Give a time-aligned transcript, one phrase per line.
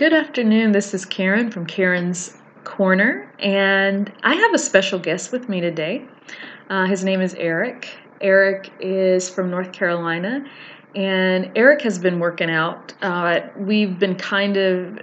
[0.00, 0.72] Good afternoon.
[0.72, 6.06] This is Karen from Karen's Corner, and I have a special guest with me today.
[6.70, 7.86] Uh, his name is Erik.
[8.22, 10.42] Erik is from North Carolina,
[10.94, 12.94] and Erik has been working out.
[13.02, 14.98] Uh, we've been kind of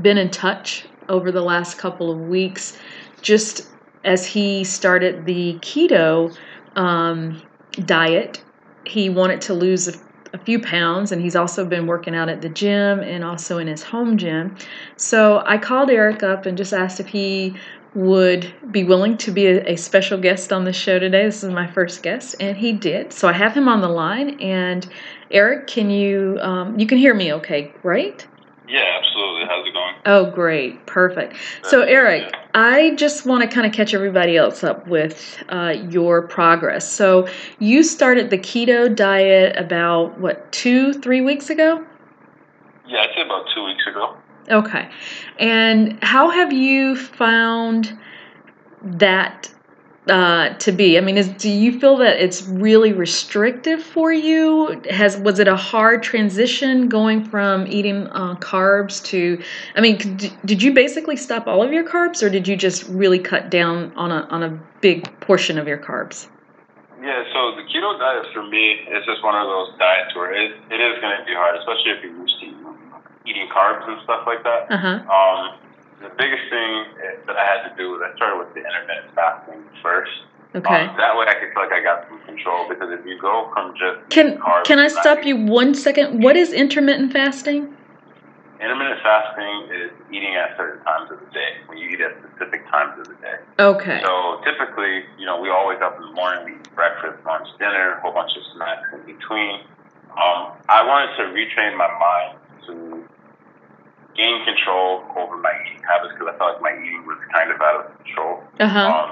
[0.00, 2.78] been in touch over the last couple of weeks,
[3.20, 3.68] just
[4.04, 6.34] as he started the keto
[6.74, 7.42] um,
[7.84, 8.42] diet.
[8.86, 9.98] He wanted to lose
[10.32, 13.66] a few pounds and he's also been working out at the gym and also in
[13.66, 14.56] his home gym.
[14.96, 17.54] So I called Erik up and just asked if he
[17.94, 21.24] would be willing to be a, a, special guest on the show today.
[21.24, 23.12] This is my first guest, and he did.
[23.12, 24.40] So I have him on the line.
[24.40, 24.86] And
[25.30, 27.32] Erik, can you um, you can hear me?
[27.32, 28.26] Okay, right?
[28.68, 29.46] Yeah, absolutely.
[29.46, 29.94] How's it going?
[30.04, 30.84] Oh, great.
[30.86, 31.36] Perfect.
[31.62, 36.22] So, Erik, I just want to kind of catch everybody else up with uh, your
[36.28, 36.90] progress.
[36.90, 41.84] So, you started the keto diet about, what, two, three weeks ago?
[42.86, 44.16] Yeah, I'd say about two weeks ago.
[44.50, 44.90] Okay.
[45.38, 47.98] And how have you found
[48.82, 49.52] that
[50.08, 50.98] uh, to be?
[50.98, 54.80] I mean, is do you feel that it's really restrictive for you?
[54.90, 59.42] Has was it a hard transition going from eating uh, carbs to?
[59.74, 59.98] I mean,
[60.44, 63.92] did you basically stop all of your carbs, or did you just really cut down
[63.96, 66.28] on a on a big portion of your carbs?
[67.00, 70.50] Yeah, so the keto diet for me is just one of those diets where it,
[70.70, 72.46] it is going to be hard, especially if you're used to
[73.24, 74.66] eating carbs and stuff like that.
[74.70, 74.98] Uh-huh.
[75.06, 75.67] Um,
[76.00, 76.70] the biggest thing
[77.26, 80.12] that I had to do was I started with the intermittent fasting first.
[80.54, 80.86] Okay.
[80.86, 83.50] Um, that way I could feel like I got some control because if you go
[83.52, 86.22] from just can can I stop you one second?
[86.22, 87.74] What is intermittent fasting?
[88.58, 92.66] Intermittent fasting is eating at certain times of the day when you eat at specific
[92.70, 93.38] times of the day.
[93.58, 94.00] Okay.
[94.02, 97.46] So typically, you know, we all wake up in the morning, we eat breakfast, lunch,
[97.58, 99.60] dinner, a whole bunch of snacks in between.
[100.16, 103.07] Um, I wanted to retrain my mind to
[104.18, 107.62] gain control over my eating habits because I felt like my eating was kind of
[107.62, 108.42] out of control.
[108.58, 108.74] Uh-huh.
[108.74, 109.08] Um,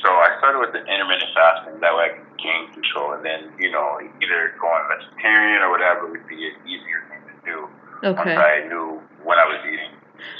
[0.00, 1.78] so I started with the intermittent fasting.
[1.84, 6.08] That way I could gain control, and then you know either going vegetarian or whatever
[6.08, 7.56] would be an easier thing to do
[8.00, 8.16] okay.
[8.16, 9.92] once I knew when I was eating.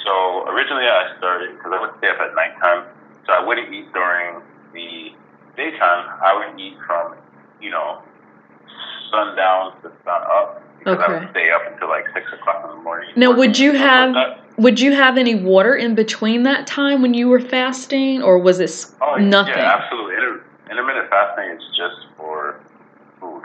[0.08, 2.88] So originally I started because I would stay up at nighttime,
[3.28, 4.40] so I wouldn't eat during
[4.72, 5.12] the
[5.54, 6.08] daytime.
[6.24, 7.14] I would eat from
[7.60, 8.00] you know
[9.12, 11.12] sundown to sun up because okay.
[11.12, 13.10] I would stay up until like six o'clock in the morning.
[13.16, 17.14] Now, would you have like would you have any water in between that time when
[17.14, 19.54] you were fasting, or was it oh, nothing?
[19.54, 20.14] Yeah, absolutely.
[20.14, 22.60] Inter- intermittent fasting is just for
[23.20, 23.44] food.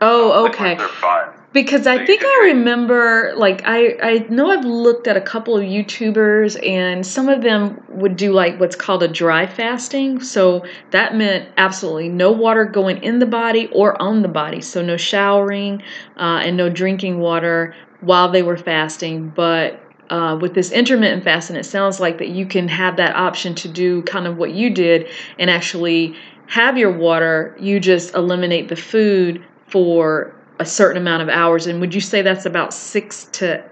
[0.00, 0.74] Oh, okay.
[0.74, 1.28] They're fine.
[1.58, 5.64] Because I think I remember, like, I, I know I've looked at a couple of
[5.64, 10.20] YouTubers, and some of them would do, like, what's called a dry fasting.
[10.20, 14.60] So that meant absolutely no water going in the body or on the body.
[14.60, 15.82] So no showering
[16.16, 19.30] uh, and no drinking water while they were fasting.
[19.30, 23.56] But uh, with this intermittent fasting, it sounds like that you can have that option
[23.56, 25.08] to do kind of what you did
[25.40, 26.14] and actually
[26.46, 27.56] have your water.
[27.58, 31.66] You just eliminate the food for a certain amount of hours.
[31.66, 33.64] And would you say that's about six to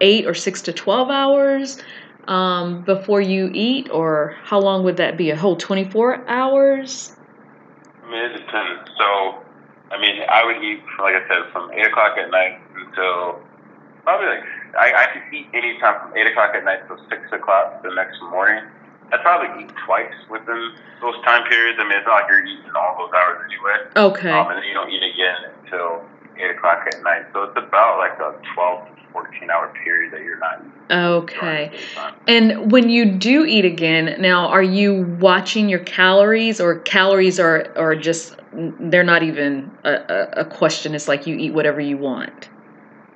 [0.00, 1.78] eight or six to 12 hours
[2.26, 3.88] um, before you eat?
[3.90, 5.30] Or how long would that be?
[5.30, 7.12] A whole 24 hours?
[8.02, 8.90] I mean, it depends.
[8.98, 9.38] So,
[9.90, 13.40] I mean, I would eat, like I said, from 8 o'clock at night until
[14.02, 14.44] probably like,
[14.78, 18.20] I, I could eat anytime from 8 o'clock at night till 6 o'clock the next
[18.30, 18.64] morning.
[19.12, 20.72] I'd probably eat twice within
[21.02, 21.78] those time periods.
[21.78, 23.76] I mean, it's not like you're eating all those hours anyway.
[23.94, 24.30] Okay.
[24.30, 26.02] Um, and then you don't eat again until
[26.36, 27.26] 8 o'clock at night.
[27.32, 30.72] So it's about like a 12 to 14 hour period that you're not eating.
[30.90, 31.72] Okay.
[32.26, 37.72] And when you do eat again, now are you watching your calories or calories are,
[37.76, 40.94] are just, they're not even a, a question.
[40.94, 42.48] It's like you eat whatever you want.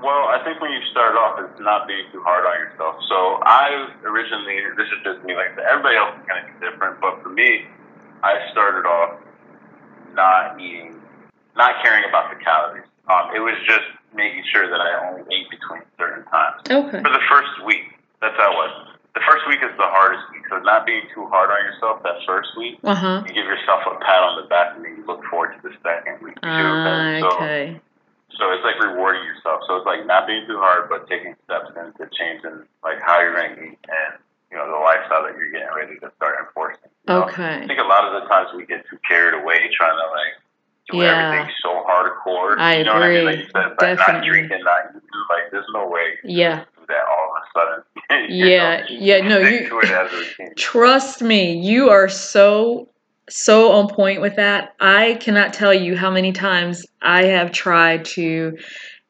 [0.00, 2.96] Well, I think when you start off, it's not being too hard on yourself.
[3.08, 7.22] So I originally, this is just me, like everybody else is to be different, but
[7.22, 7.64] for me,
[8.22, 9.20] I started off
[10.14, 11.00] not eating,
[11.56, 12.84] not caring about the calories.
[13.08, 16.62] Um, it was just making sure that I only ate between certain times.
[16.66, 17.00] Okay.
[17.02, 18.72] For the first week, that's how it was.
[19.14, 22.20] The first week is the hardest week, so not being too hard on yourself that
[22.26, 22.76] first week.
[22.84, 23.24] Uh-huh.
[23.24, 25.72] You give yourself a pat on the back, and then you look forward to the
[25.80, 26.36] second week.
[26.42, 27.80] Uh, so, okay.
[28.36, 29.64] So it's like rewarding yourself.
[29.64, 33.32] So it's like not being too hard, but taking steps into changing like how you're
[33.32, 34.20] going to eat and
[34.52, 36.92] you know the lifestyle that you're getting ready to start enforcing.
[37.08, 37.64] You okay.
[37.64, 40.35] I think a lot of the times we get too carried away trying to like
[40.92, 41.32] yeah.
[41.32, 42.58] everything so hardcore.
[42.58, 43.24] I you know agree.
[43.24, 43.38] What I mean?
[43.38, 45.02] Like you said, like not drinking, not eating.
[45.30, 46.14] Like there's no way.
[46.24, 46.64] Yeah.
[46.88, 48.30] That all of a sudden.
[48.30, 48.80] yeah.
[48.80, 48.86] know?
[48.88, 49.28] Yeah.
[49.28, 49.38] No.
[49.38, 50.54] You.
[50.56, 51.58] Trust me.
[51.58, 52.88] You are so
[53.28, 54.74] so on point with that.
[54.80, 58.56] I cannot tell you how many times I have tried to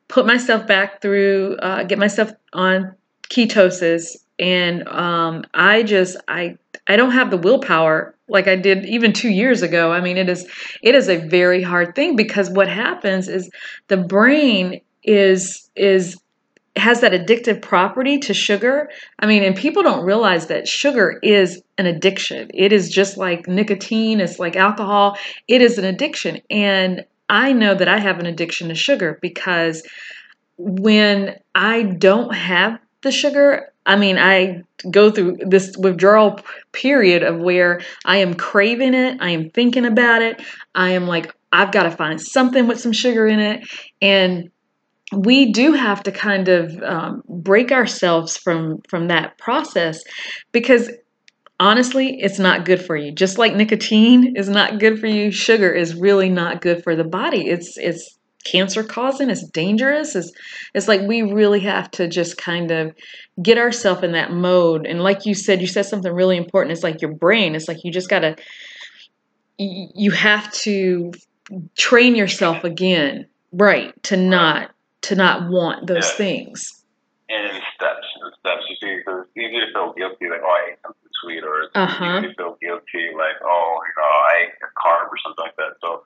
[0.08, 2.94] put myself back through, uh, get myself on
[3.28, 6.56] ketosis, and um, I just I
[6.86, 9.92] I don't have the willpower like I did even two years ago.
[9.92, 10.46] I mean, it is
[10.82, 13.50] it is a very hard thing because what happens is
[13.88, 16.16] the brain is is
[16.76, 18.90] has that addictive property to sugar.
[19.18, 22.50] I mean, and people don't realize that sugar is an addiction.
[22.52, 25.16] It is just like nicotine, it's like alcohol.
[25.48, 26.42] It is an addiction.
[26.50, 29.82] And I know that I have an addiction to sugar because
[30.58, 36.40] when I don't have the sugar, I mean, I go through this withdrawal
[36.72, 40.42] period of where I am craving it, I am thinking about it,
[40.74, 43.66] I am like, I've got to find something with some sugar in it.
[44.02, 44.50] And
[45.12, 50.02] we do have to kind of um, break ourselves from from that process
[50.52, 50.90] because
[51.60, 55.72] honestly it's not good for you just like nicotine is not good for you sugar
[55.72, 58.15] is really not good for the body it's it's
[58.50, 60.32] cancer causing it's dangerous it's,
[60.74, 62.94] it's like we really have to just kind of
[63.42, 66.84] get ourselves in that mode and like you said you said something really important it's
[66.84, 68.36] like your brain it's like you just got to
[69.58, 71.12] you have to
[71.76, 74.70] train yourself again right to not
[75.06, 76.16] to not want those yeah.
[76.16, 76.82] things.
[77.28, 78.62] And steps, and steps.
[78.68, 81.62] You see, because it's easy to feel guilty, like, oh, I ate something sweet, or
[81.62, 82.18] it's uh-huh.
[82.18, 85.56] easy to feel guilty, like, oh, you know, I ate a carb or something like
[85.56, 85.78] that.
[85.80, 86.02] So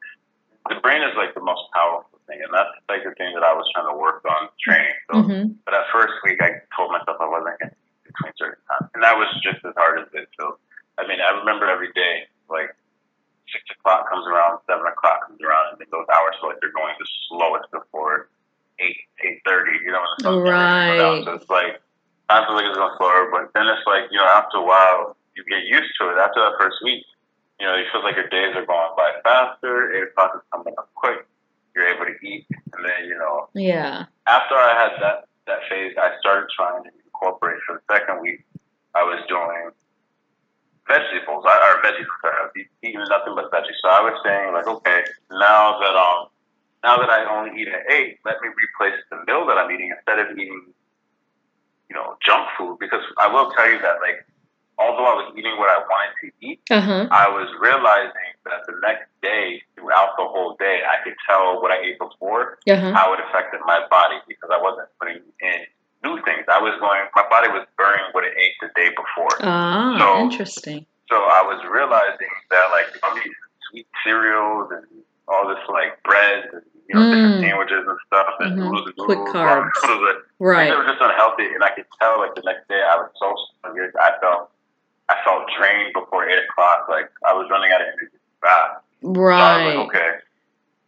[0.68, 3.50] the brain is like the most powerful thing, and that's like the thing that I
[3.50, 4.98] was trying to work on training.
[5.10, 5.58] So, mm-hmm.
[5.66, 8.86] but that first week, I told myself I wasn't going to eat between certain times,
[8.94, 10.62] and that was just as hard as it feels.
[10.94, 12.70] I mean, I remember every day, like
[13.50, 16.94] six o'clock comes around, seven o'clock comes around, and those hours feel like they're going
[16.94, 18.30] the slowest before
[18.78, 19.74] eight eight thirty.
[19.82, 21.24] You know, when the right.
[21.26, 21.82] So it's like
[22.30, 25.16] I feel like it's going slower, but then it's like you know after a while
[25.34, 26.18] you get used to it.
[26.18, 27.04] After that first week,
[27.58, 29.94] you know, you feel like your days are going by faster.
[29.94, 31.26] Eight o'clock is coming up quick.
[31.74, 33.48] You're able to eat, and then you know.
[33.54, 34.06] Yeah.
[34.26, 37.60] After I had that that phase, I started trying to incorporate.
[37.66, 38.44] For the second week,
[38.94, 39.70] I was doing
[40.88, 41.44] vegetables.
[41.46, 42.06] I, or veggies.
[42.24, 43.78] I was eating nothing but veggies.
[43.82, 46.28] So I was saying like, okay, now that um
[46.82, 49.92] now that I only eat at eight, let me replace the meal that I'm eating
[49.94, 50.72] instead of eating,
[51.88, 52.78] you know, junk food.
[52.80, 54.26] Because I will tell you that, like,
[54.78, 57.08] although I was eating what I wanted to eat, uh-huh.
[57.10, 61.70] I was realizing that the next day, throughout the whole day, I could tell what
[61.70, 62.92] I ate before, uh-huh.
[62.92, 65.58] how it affected my body because I wasn't putting in
[66.04, 66.44] new things.
[66.50, 69.34] I was going, my body was burning what it ate the day before.
[69.40, 70.86] Ah, so, interesting.
[71.08, 73.32] So I was realizing that, like, I'm eating
[73.70, 74.86] sweet cereals and
[75.30, 77.14] all this like bread and you know mm.
[77.14, 78.66] different sandwiches and stuff and mm-hmm.
[78.66, 79.70] noodles and quick carbs.
[79.86, 80.68] Noodles, right.
[80.68, 83.30] They were just unhealthy, and I could tell like the next day I was so
[83.62, 83.94] sluggish.
[83.94, 84.50] I felt
[85.08, 86.90] I felt drained before eight o'clock.
[86.90, 88.84] Like I was running out of energy fast.
[89.02, 89.72] Right.
[89.72, 90.10] So like, okay.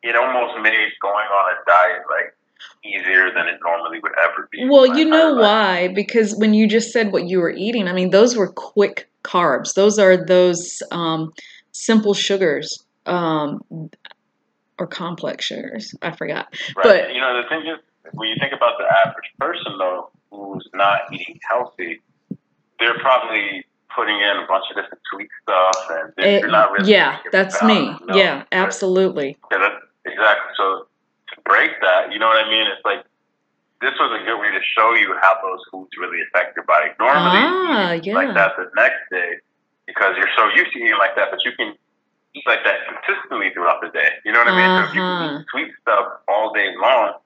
[0.02, 2.36] It almost made going on a diet like
[2.84, 4.68] easier than it normally would ever be.
[4.68, 5.88] Well, you know why?
[5.88, 9.74] Because when you just said what you were eating, I mean, those were quick carbs.
[9.74, 11.32] Those are those um,
[11.70, 12.84] simple sugars.
[13.06, 13.90] Um,
[14.78, 15.94] or complex sugars.
[16.02, 16.48] I forgot.
[16.76, 16.82] Right.
[16.82, 17.78] But you know, the thing is,
[18.12, 22.00] when you think about the average person though, who's not eating healthy,
[22.78, 26.90] they're probably putting in a bunch of different sweet stuff, and they're not really.
[26.90, 27.96] Yeah, that's me.
[28.00, 28.16] You know?
[28.16, 29.36] Yeah, absolutely.
[29.50, 29.72] Yeah, that,
[30.04, 30.52] exactly.
[30.56, 30.86] So
[31.34, 32.66] to break that, you know what I mean?
[32.66, 33.04] It's like
[33.80, 36.90] this was a good way to show you how those foods really affect your body.
[36.98, 38.14] Normally, ah, yeah.
[38.14, 39.42] like that the next day
[39.86, 41.74] because you're so used to eating like that, but you can
[42.34, 44.08] eat like that consistently throughout the day.
[44.24, 44.70] You know what I mean?
[44.70, 44.86] Uh-huh.
[44.86, 45.38] So if you uh-huh.
[45.40, 47.18] eat sweet stuff all day long,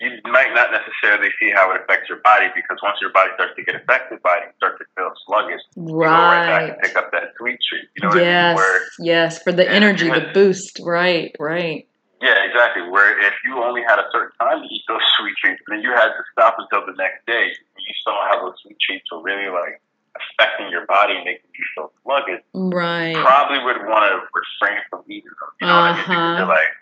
[0.00, 3.52] you might not necessarily see how it affects your body because once your body starts
[3.56, 5.60] to get affected by it, you start to feel sluggish.
[5.76, 5.86] Right.
[5.86, 7.84] You go right back and pick up that sweet treat.
[7.96, 8.24] You know yes.
[8.24, 8.56] I mean?
[8.56, 10.80] Where, yes, for the energy, the boost.
[10.82, 11.86] Right, right.
[12.22, 12.88] Yeah, exactly.
[12.88, 15.92] Where if you only had a certain time to eat those sweet treats, then you
[15.92, 17.52] had to stop until the next day.
[17.76, 19.80] You still have those sweet treats were really like
[20.16, 23.16] affecting your body and making you feel sluggish, right?
[23.16, 25.52] Probably would want to refrain from eating them.
[25.60, 25.92] You know uh-huh.
[25.92, 26.04] what I mean?
[26.04, 26.72] Because you're like,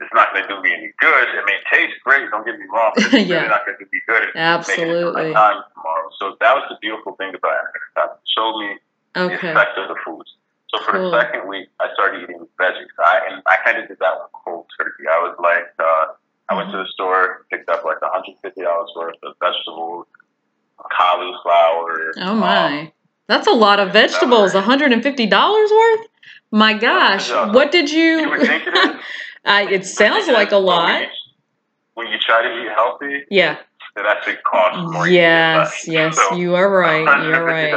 [0.00, 1.28] it's not going to do me any good.
[1.28, 2.30] It may taste great.
[2.30, 3.36] Don't get me wrong, but it's yeah.
[3.36, 4.28] really not going to do me good.
[4.34, 5.32] Absolutely.
[5.32, 6.08] time tomorrow.
[6.18, 8.00] So that was the beautiful thing about it.
[8.00, 8.78] It showed me
[9.16, 9.36] okay.
[9.36, 10.32] the effect of the foods.
[10.72, 11.10] So for cool.
[11.10, 12.88] the second week, I started eating veggies.
[12.98, 15.04] I and I kind of did that with cold turkey.
[15.10, 16.14] I was like, uh,
[16.48, 20.06] I went to the store, picked up like $150 worth of vegetables,
[20.78, 22.12] cauliflower.
[22.18, 22.80] Oh my.
[22.80, 22.92] Um,
[23.26, 24.54] That's a lot of vegetables.
[24.54, 26.06] $150 worth?
[26.50, 27.30] My gosh.
[27.52, 28.30] What did you.
[29.44, 29.80] Uh, you think it?
[29.80, 31.08] I, sounds like a lot.
[31.94, 33.58] When you try to eat healthy, yeah,
[33.96, 35.08] it actually costs more.
[35.08, 37.24] Yes, yes, so you are right.
[37.24, 37.72] You're right.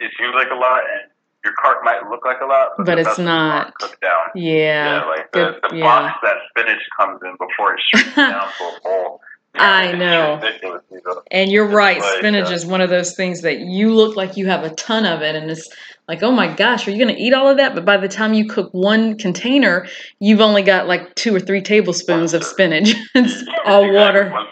[0.00, 1.10] It seems like a lot, and
[1.44, 3.74] your cart might look like a lot, but, but it's not.
[3.74, 4.28] Cooked down.
[4.34, 5.00] Yeah.
[5.00, 5.84] Yeah, like the, the yeah.
[5.84, 9.20] box that spinach comes in before it shrinks down to a bowl
[9.54, 10.40] I know.
[10.62, 11.22] You know.
[11.30, 14.36] And you're right, like, spinach uh, is one of those things that you look like
[14.36, 15.68] you have a ton of it, and it's
[16.10, 17.72] like, oh my gosh, are you going to eat all of that?
[17.72, 19.86] But by the time you cook one container,
[20.18, 22.94] you've only got like two or three tablespoons of spinach.
[23.14, 24.46] it's all Exactly, water.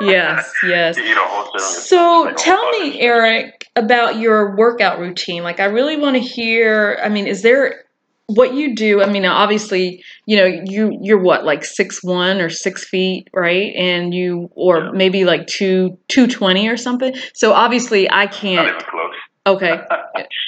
[0.00, 0.96] Yes, yes.
[0.96, 3.00] You eat a whole serving of So like tell me.
[3.00, 5.42] Erik, about your workout routine.
[5.42, 7.00] Like, I really want to hear.
[7.02, 7.83] I mean, is there
[8.26, 9.02] what you do?
[9.02, 13.72] I mean, obviously, you know, you you're what like six one or six feet, right?
[13.76, 14.90] And you or Yeah.
[14.92, 17.14] maybe like two two twenty or something.
[17.34, 18.68] So obviously, I can't.
[18.68, 19.14] even close.
[19.46, 19.80] Okay.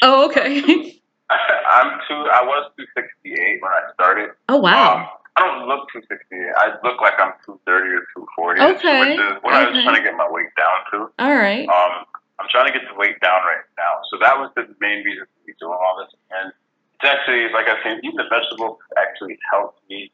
[0.03, 0.61] Oh, okay.
[1.31, 2.21] I'm two.
[2.31, 4.31] I was 268 when I started.
[4.49, 5.03] Oh wow.
[5.03, 5.07] Um,
[5.37, 6.55] I don't look 268.
[6.57, 8.61] I look like I'm 230 or 240.
[8.79, 10.97] Okay, Which is what I was trying to get my weight down to.
[11.19, 11.67] All right.
[11.69, 12.07] Um,
[12.39, 14.01] I'm trying to get the weight down right now.
[14.13, 16.13] So that was the main reason for me doing all this.
[16.31, 16.53] And
[16.97, 20.11] it's actually, like I said, eating the vegetables actually helped me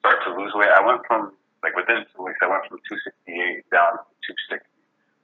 [0.00, 0.70] start to lose weight.
[0.72, 4.64] I went from, like within two weeks, I went from 268 down to 260.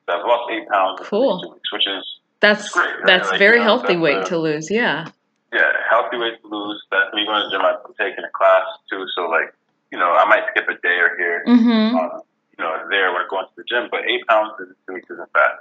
[0.04, 2.04] So I've lost eight pounds in two weeks, which is,
[2.40, 3.06] That's great, right?
[3.08, 4.70] that's Like, very you know, healthy that's weight a- to lose.
[4.70, 5.08] Yeah.
[5.52, 6.80] yeah, healthy weight to lose.
[6.92, 7.64] That's me going to the gym.
[7.64, 9.04] I'm taking a class too.
[9.16, 9.52] So, like,
[9.90, 11.96] you know, I might skip a day or here Mm-hmm.
[11.96, 12.20] um,
[12.58, 13.88] you know, there when going to the gym.
[13.90, 15.52] But eight pounds in two weeks isn't bad.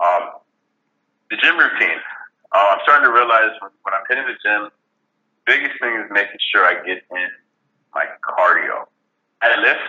[0.00, 0.36] Um,
[1.30, 2.00] the gym routine.
[2.52, 4.68] Uh, I'm starting to realize when, when I'm hitting the gym,
[5.46, 7.28] biggest thing is making sure I get in
[7.94, 8.86] my cardio.
[9.42, 9.80] I lift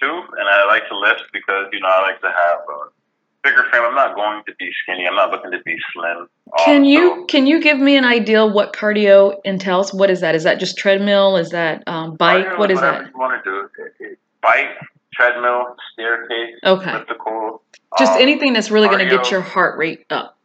[0.00, 2.90] too, and I like to lift because you know I like to have a
[3.42, 3.82] bigger frame.
[3.84, 5.06] I'm not going to be skinny.
[5.06, 6.28] I'm not looking to be slim.
[6.64, 9.92] Can so- you can you give me an idea what cardio entails?
[9.94, 10.34] What is that?
[10.34, 11.36] Is that just treadmill?
[11.36, 12.46] Is that um, bike?
[12.46, 13.06] Cardio What is that?
[13.06, 13.68] You want to do?
[13.84, 14.68] It- it- Bike,
[15.12, 16.90] treadmill, staircase, Okay.
[16.92, 17.60] elliptical.
[17.98, 20.38] Just um, anything that's really going to get your heart rate up.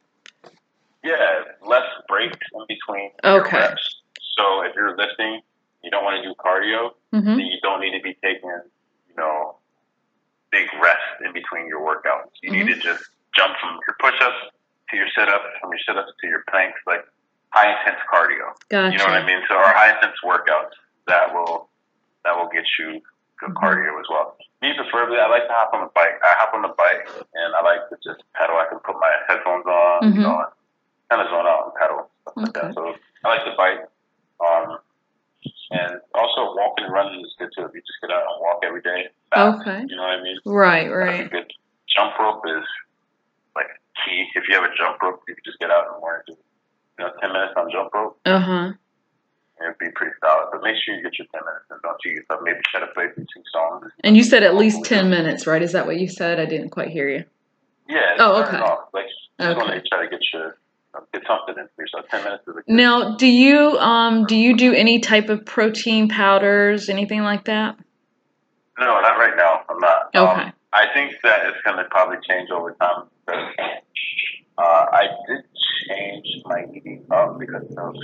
[1.03, 1.15] Yeah,
[1.61, 3.57] less breaks in between Okay.
[3.57, 4.01] reps.
[4.37, 5.41] So if you're lifting,
[5.83, 9.15] you don't want to do cardio, hmm then you don't need to be taking, you
[9.17, 9.57] know,
[10.51, 12.33] big rest in between your workouts.
[12.41, 12.79] You need Mm-hmm.
[12.81, 13.03] to just
[13.35, 14.53] jump from your push-ups
[14.89, 17.05] to your sit-ups, from your sit-ups to your planks, like
[17.49, 18.53] high intense cardio.
[18.69, 18.91] Gotcha.
[18.93, 19.41] You know what I mean?
[19.49, 20.73] So our high intense workouts
[21.07, 21.69] that will
[22.25, 23.01] that will get you
[23.39, 23.59] good Mhm.
[23.61, 24.37] cardio as well.
[24.61, 26.15] Me preferably, I like to hop on the bike.
[26.23, 28.55] I hop on the bike and I like to just pedal.
[28.55, 30.15] I can put my headphones on, Mhm.
[30.15, 30.47] you know,
[31.09, 32.73] kind of zone out and pedal stuff like that.
[32.75, 33.89] So I like the bike.
[34.43, 34.77] Um,
[35.71, 37.65] and also walking and running is good too.
[37.65, 39.83] If you just get out and walk every day, Okay.
[39.87, 40.37] you know what I mean?
[40.45, 40.87] Right.
[40.91, 41.29] Right.
[41.31, 41.51] good
[41.95, 42.63] jump rope is
[43.55, 43.67] like
[44.05, 44.25] key.
[44.35, 47.05] If you have a jump rope, you can just get out and learn to, you
[47.05, 48.19] know, ten minutes on jump rope.
[48.25, 48.71] Uh huh.
[49.61, 52.13] It'd be pretty solid, but make sure you get your 10 minutes and don't cheat
[52.13, 52.41] yourself.
[52.43, 53.91] Maybe try to play through two songs.
[54.03, 55.61] And you said at least ten minutes, right?
[55.61, 56.39] Is that what you said?
[56.39, 57.23] I didn't quite hear you.
[57.87, 58.15] Yeah.
[58.19, 58.57] Oh, okay.
[58.57, 58.89] Off.
[58.93, 59.05] Like,
[59.39, 59.79] just want Okay.
[59.79, 60.57] to try to get your,
[61.23, 62.05] get something in for yourself.
[62.09, 62.63] 10 minutes is a good.
[62.67, 67.77] Now, do you um do you do any type of protein powders, anything like that?
[68.79, 69.61] No, not right now.
[69.69, 70.15] I'm not.
[70.15, 70.41] Okay.
[70.43, 73.05] Um, I think that it's going to probably change over time
[74.57, 75.45] uh, I did
[75.87, 77.95] change my eating up because of,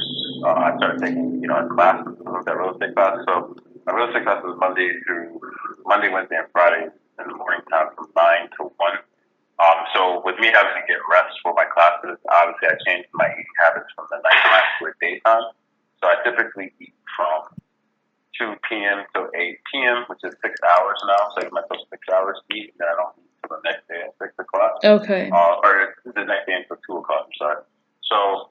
[0.43, 3.17] uh, I started taking, you know, in classes, that real estate class.
[3.27, 5.39] So my real estate class was Monday through
[5.85, 8.91] Monday, Wednesday, and Friday in the morning time from 9 to 1.
[9.59, 13.27] Um, so with me having to get rest for my classes, obviously I changed my
[13.27, 15.51] eating habits from the nighttime to a daytime.
[15.99, 17.59] So I typically eat from
[18.39, 19.03] 2 p.m.
[19.15, 21.35] to 8 p.m., which is six hours now.
[21.35, 23.63] So I give myself six hours to eat, and then I don't eat until the
[23.67, 24.79] next day at 6 o'clock.
[24.79, 25.27] Okay.
[25.27, 27.63] Uh, or the next day until 2 o'clock, I'm sorry.
[28.07, 28.49] So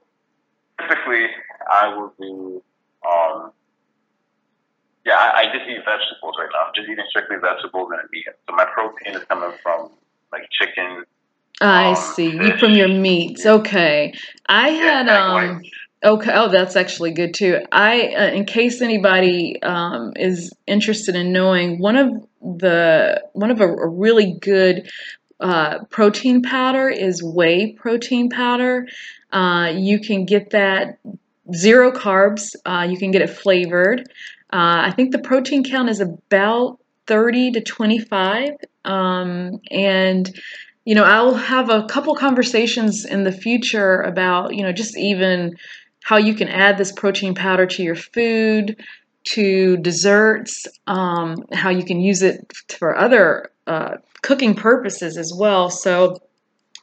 [0.77, 1.33] typically
[1.73, 2.62] I will do,
[3.00, 3.53] um,
[5.09, 6.69] yeah, I, I just eat vegetables right now.
[6.69, 8.29] I'm just eating strictly vegetables and meat.
[8.45, 9.97] So my protein is coming from
[10.32, 11.04] like chicken.
[11.61, 12.30] I um, see.
[12.30, 12.61] You fish.
[12.61, 13.44] from your meats.
[13.44, 14.14] Okay.
[14.49, 15.62] I Yeah, had um.
[16.04, 16.30] Okay.
[16.32, 17.58] Oh, that's actually good too.
[17.73, 23.61] I, uh, in case anybody um, is interested in knowing, one of the one of
[23.61, 24.88] a, a really good
[25.40, 28.87] uh, protein powder is whey protein powder.
[29.32, 30.99] Uh, you can get that
[31.52, 32.54] zero carbs.
[32.64, 34.00] Uh, you can get it flavored.
[34.52, 36.78] Uh, I think the protein count is about
[37.09, 38.50] thirty to twenty five,
[38.85, 40.31] um, and
[40.85, 45.57] you know I'll have a couple conversations in the future about you know just even
[46.05, 48.77] how you can add this protein powder to your food,
[49.25, 55.69] to desserts, um, how you can use it for other uh, cooking purposes as well.
[55.71, 56.19] So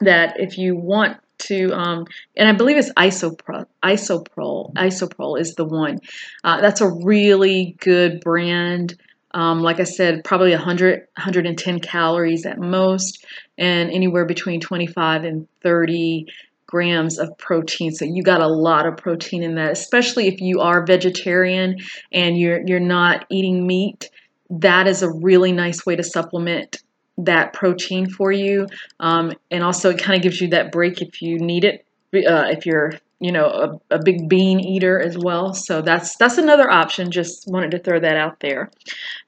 [0.02, 2.06] that if you want to, um,
[2.38, 6.00] and I believe it's isopro, isoprol, isoprol is the one.
[6.44, 8.98] Uh, that's a really good brand.
[9.36, 13.26] Um, like I said, probably 100, 110 calories at most,
[13.58, 16.28] and anywhere between 25 and 30
[16.66, 17.92] grams of protein.
[17.92, 21.78] So you got a lot of protein in that, especially if you are vegetarian
[22.14, 24.10] and you're you're not eating meat.
[24.50, 26.78] That is a really nice way to supplement
[27.18, 28.68] that protein for you,
[29.02, 31.86] um, and also it kind of gives you that break if you need it.
[32.14, 35.54] Uh, if you're you know a, a big bean eater as well.
[35.54, 37.12] So that's that's another option.
[37.12, 38.72] Just wanted to throw that out there.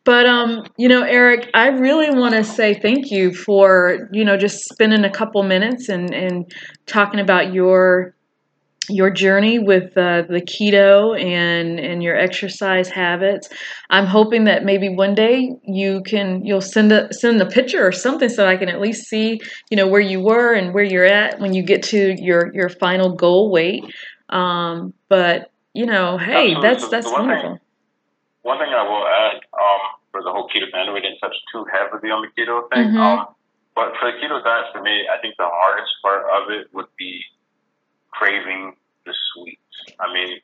[0.04, 4.38] But um you know Erik i really want to say thank you for you know
[4.38, 6.52] just spending a couple minutes and and
[6.86, 8.16] talking about your
[8.90, 13.50] your journey with uh, the keto and and your exercise habits.
[13.90, 17.92] I'm hoping that maybe one day you can you'll send a send a picture or
[17.92, 19.40] something so I can at least see
[19.70, 22.70] you know where you were and where you're at when you get to your your
[22.70, 23.84] final goal weight.
[24.30, 26.62] Um, but you know, hey, Absolutely.
[26.62, 27.50] that's that's one wonderful.
[27.52, 27.60] Thing,
[28.44, 31.66] one thing I will add um, for the whole keto family, we didn't touch too
[31.72, 32.90] heavily on the keto thing.
[32.90, 32.98] Mm-hmm.
[32.98, 33.28] Um,
[33.76, 36.88] but for the keto diet, for me, I think the hardest part of it would
[36.98, 37.22] be
[38.18, 39.62] craving the sweets.
[40.00, 40.40] I mean,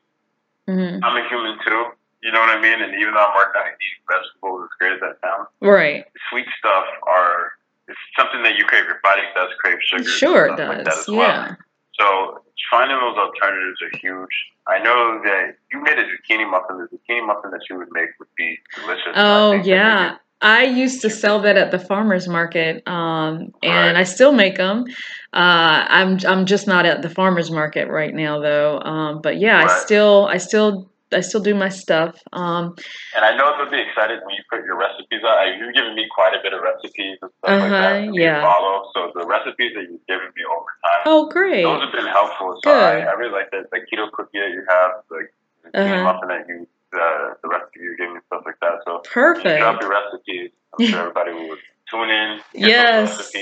[0.68, 1.04] mm-hmm.
[1.04, 1.84] I'm a human too.
[2.22, 2.80] You know what I mean?
[2.80, 6.06] And even though I'm working on eating vegetables, as great as that sounds, right?
[6.30, 7.52] Sweet stuff are
[7.86, 8.84] it's something that you crave.
[8.86, 10.08] Your body does crave sugar.
[10.08, 11.08] Sure, it does.
[11.08, 11.48] Like yeah.
[11.48, 11.56] Well.
[11.98, 14.34] So finding those alternatives are huge.
[14.66, 16.78] I know that you made a zucchini muffin.
[16.78, 19.12] The zucchini muffin that you would make would be delicious.
[19.14, 20.16] Oh yeah.
[20.40, 23.96] I used to sell that at the farmers market, um, and right.
[23.96, 24.84] I still make them.
[25.32, 28.78] Uh, I'm I'm just not at the farmers market right now though.
[28.80, 29.70] Um, but yeah, right.
[29.70, 32.18] I still I still I still do my stuff.
[32.32, 32.74] Um,
[33.14, 35.46] and I know they'll be excited when you put your recipes out.
[35.58, 38.14] You've given me quite a bit of recipes and stuff uh-huh, like that.
[38.14, 38.42] Yeah.
[38.42, 38.90] Follow.
[38.94, 41.02] So the recipes that you've given me over time.
[41.06, 41.62] Oh, great.
[41.62, 42.58] Those have been helpful.
[42.64, 42.82] So Good.
[42.82, 45.28] I, I really like the, the keto cookie that you have, the,
[45.72, 46.04] the uh-huh.
[46.04, 48.80] muffin that you the, the recipe you're giving and stuff like that.
[48.86, 49.60] So perfect.
[49.60, 50.50] Drop your recipes.
[50.78, 51.56] I'm sure everybody will
[51.90, 52.40] tune in.
[52.54, 53.32] Yes.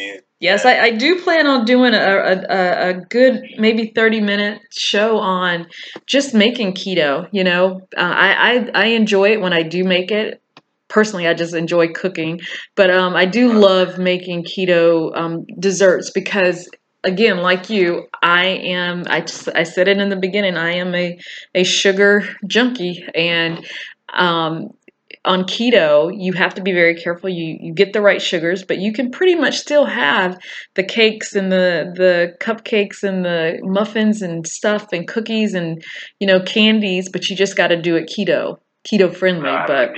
[0.40, 5.18] Yes, I, I do plan on doing a, a, a good maybe 30 minute show
[5.18, 5.68] on
[6.06, 7.28] just making keto.
[7.30, 10.42] You know, uh, I, I, I enjoy it when I do make it.
[10.88, 12.40] Personally, I just enjoy cooking,
[12.74, 16.68] but um, I do love making keto um, desserts because
[17.04, 19.04] again, like you, I am.
[19.06, 20.56] I I said it in the beginning.
[20.56, 21.18] I am a
[21.54, 23.64] a sugar junkie, and
[24.12, 24.70] um,
[25.24, 27.28] on keto, you have to be very careful.
[27.28, 30.38] You you get the right sugars, but you can pretty much still have
[30.74, 35.82] the cakes and the the cupcakes and the muffins and stuff and cookies and
[36.18, 39.90] you know candies, but you just got to do it keto keto friendly, no, but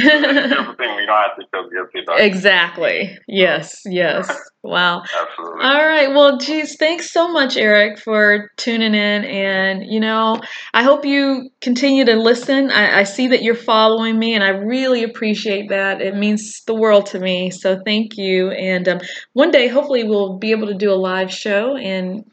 [0.00, 0.50] guilty feeling.
[0.50, 2.20] Yeah, thing we don't have to feel guilty about.
[2.20, 3.18] Exactly.
[3.28, 3.82] Yes.
[3.84, 4.28] Yes.
[4.62, 5.02] Wow.
[5.20, 5.64] Absolutely.
[5.64, 6.08] All right.
[6.10, 9.24] Well, geez, thanks so much, Erik, for tuning in.
[9.24, 10.40] And you know,
[10.74, 12.70] I hope you continue to listen.
[12.70, 16.00] I, I see that you're following me, and I really appreciate that.
[16.02, 17.50] It means the world to me.
[17.50, 18.50] So thank you.
[18.50, 19.00] And um,
[19.32, 22.24] one day, hopefully, we'll be able to do a live show and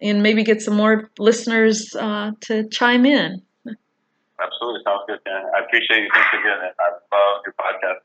[0.00, 3.42] and maybe get some more listeners uh, to chime in.
[4.40, 4.80] Absolutely.
[4.84, 5.42] Sounds good, Dan.
[5.56, 6.08] I appreciate you.
[6.12, 6.58] Thanks again.
[6.62, 8.04] And I love your podcast,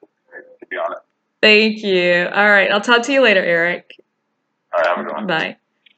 [0.60, 1.02] to be honest.
[1.41, 2.30] Thank you.
[2.34, 2.72] All right.
[2.72, 3.96] I'll talk to you later, Erik.
[4.74, 4.88] All right.
[4.88, 5.28] Have a good one.
[5.28, 5.58] Bye.